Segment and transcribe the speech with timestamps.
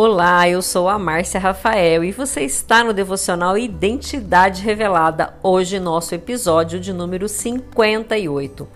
[0.00, 6.14] Olá, eu sou a Márcia Rafael e você está no devocional Identidade Revelada, hoje nosso
[6.14, 8.68] episódio de número 58.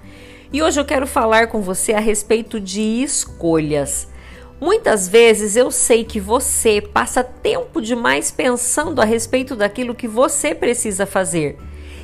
[0.53, 4.09] E hoje eu quero falar com você a respeito de escolhas.
[4.61, 10.57] Muitas vezes eu sei que você passa tempo demais pensando a respeito daquilo que você
[10.57, 11.57] precisa fazer.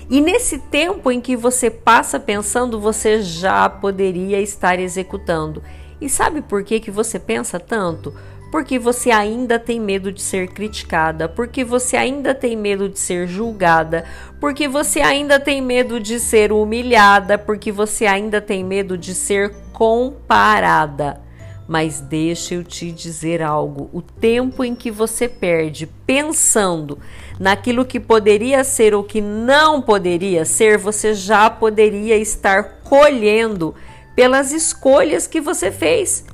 [0.09, 5.61] E nesse tempo em que você passa pensando, você já poderia estar executando.
[6.01, 8.15] E sabe por que, que você pensa tanto?
[8.51, 13.29] Porque você ainda tem medo de ser criticada, porque você ainda tem medo de ser
[13.29, 14.05] julgada,
[14.41, 19.55] porque você ainda tem medo de ser humilhada, porque você ainda tem medo de ser
[19.73, 21.21] comparada.
[21.69, 26.99] Mas deixa eu te dizer algo: o tempo em que você perde pensando
[27.39, 33.75] naquilo que poderia ser ou que não poderia ser, você já poderia estar colhendo
[34.17, 36.25] pelas escolhas que você fez.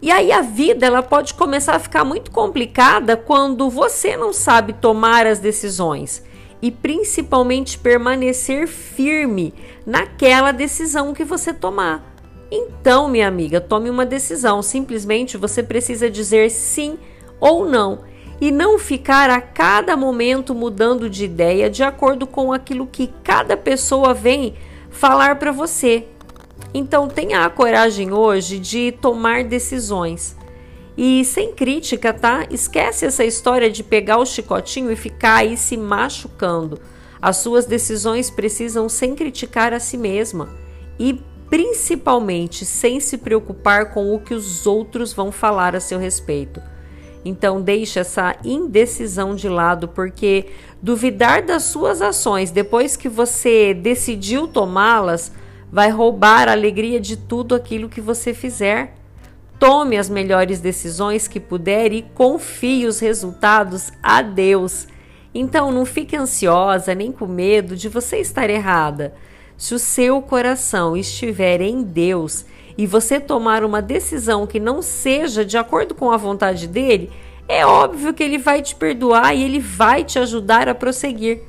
[0.00, 4.72] E aí a vida ela pode começar a ficar muito complicada quando você não sabe
[4.72, 6.22] tomar as decisões
[6.62, 9.52] e principalmente permanecer firme
[9.84, 12.16] naquela decisão que você tomar.
[12.50, 14.62] Então, minha amiga, tome uma decisão.
[14.62, 16.96] Simplesmente você precisa dizer sim
[17.40, 18.00] ou não
[18.40, 23.56] e não ficar a cada momento mudando de ideia de acordo com aquilo que cada
[23.56, 24.54] pessoa vem
[24.90, 26.06] falar para você.
[26.72, 30.36] Então, tenha a coragem hoje de tomar decisões.
[30.96, 32.46] E sem crítica, tá?
[32.50, 36.80] Esquece essa história de pegar o chicotinho e ficar aí se machucando.
[37.22, 40.48] As suas decisões precisam sem criticar a si mesma.
[40.98, 46.60] E principalmente sem se preocupar com o que os outros vão falar a seu respeito.
[47.24, 50.46] Então deixe essa indecisão de lado, porque
[50.80, 55.32] duvidar das suas ações depois que você decidiu tomá-las
[55.70, 58.94] vai roubar a alegria de tudo aquilo que você fizer.
[59.58, 64.86] Tome as melhores decisões que puder e confie os resultados a Deus.
[65.34, 69.14] Então não fique ansiosa nem com medo de você estar errada.
[69.56, 72.46] Se o seu coração estiver em Deus
[72.76, 77.10] e você tomar uma decisão que não seja de acordo com a vontade dele,
[77.48, 81.40] é óbvio que ele vai te perdoar e ele vai te ajudar a prosseguir.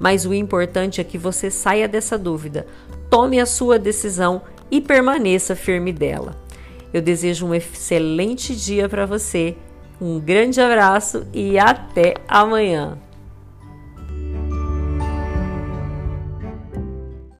[0.00, 2.66] Mas o importante é que você saia dessa dúvida,
[3.12, 4.40] tome a sua decisão
[4.70, 6.34] e permaneça firme dela.
[6.94, 9.54] Eu desejo um excelente dia para você,
[10.00, 12.96] um grande abraço e até amanhã.